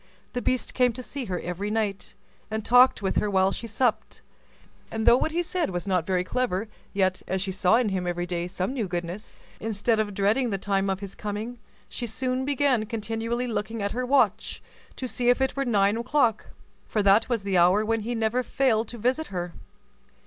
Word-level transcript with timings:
The 0.33 0.41
beast 0.41 0.73
came 0.73 0.93
to 0.93 1.03
see 1.03 1.25
her 1.25 1.39
every 1.41 1.69
night, 1.69 2.15
and 2.49 2.65
talked 2.65 3.03
with 3.03 3.17
her 3.17 3.29
while 3.29 3.51
she 3.51 3.67
supped; 3.67 4.21
and 4.89 5.05
though 5.05 5.15
what 5.15 5.29
he 5.29 5.43
said 5.43 5.69
was 5.69 5.85
not 5.85 6.07
very 6.07 6.23
clever, 6.23 6.67
yet, 6.91 7.21
as 7.27 7.39
she 7.39 7.51
saw 7.51 7.75
in 7.75 7.89
him 7.89 8.07
every 8.07 8.25
day 8.25 8.47
some 8.47 8.73
new 8.73 8.87
goodness, 8.87 9.37
instead 9.59 9.99
of 9.99 10.15
dreading 10.15 10.49
the 10.49 10.57
time 10.57 10.89
of 10.89 11.01
his 11.01 11.13
coming, 11.13 11.59
she 11.87 12.07
soon 12.07 12.45
began 12.45 12.87
continually 12.87 13.45
looking 13.45 13.83
at 13.83 13.91
her 13.91 14.03
watch, 14.03 14.63
to 14.95 15.07
see 15.07 15.29
if 15.29 15.39
it 15.39 15.55
were 15.55 15.65
nine 15.65 15.95
o'clock; 15.97 16.47
for 16.87 17.03
that 17.03 17.29
was 17.29 17.43
the 17.43 17.59
hour 17.59 17.85
when 17.85 17.99
he 17.99 18.15
never 18.15 18.41
failed 18.41 18.87
to 18.87 18.97
visit 18.97 19.27
her. 19.27 19.53